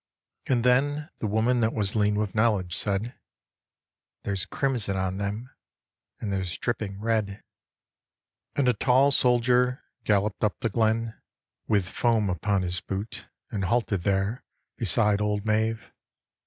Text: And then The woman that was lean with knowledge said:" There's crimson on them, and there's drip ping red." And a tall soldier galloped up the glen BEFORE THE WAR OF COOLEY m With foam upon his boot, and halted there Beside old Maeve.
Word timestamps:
And 0.47 0.63
then 0.63 1.11
The 1.19 1.27
woman 1.27 1.59
that 1.59 1.73
was 1.75 1.95
lean 1.95 2.15
with 2.15 2.33
knowledge 2.33 2.75
said:" 2.75 3.19
There's 4.23 4.47
crimson 4.47 4.97
on 4.97 5.17
them, 5.17 5.51
and 6.19 6.33
there's 6.33 6.57
drip 6.57 6.79
ping 6.79 6.99
red." 6.99 7.43
And 8.55 8.67
a 8.67 8.73
tall 8.73 9.11
soldier 9.11 9.83
galloped 10.03 10.43
up 10.43 10.59
the 10.61 10.69
glen 10.69 11.01
BEFORE 11.01 11.11
THE 11.11 11.17
WAR 11.19 11.19
OF 11.19 11.35
COOLEY 11.35 11.65
m 11.67 11.67
With 11.67 11.89
foam 11.89 12.29
upon 12.31 12.61
his 12.63 12.81
boot, 12.81 13.27
and 13.51 13.65
halted 13.65 14.01
there 14.01 14.43
Beside 14.75 15.21
old 15.21 15.45
Maeve. 15.45 15.91